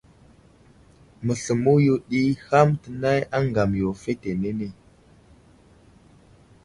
Məsləmo 1.25 1.73
yo 1.85 1.95
ɗi 2.09 2.19
ham 2.47 2.69
tənay 2.81 3.19
aŋgam 3.37 3.71
yo 3.81 3.87
fetenene. 4.03 4.67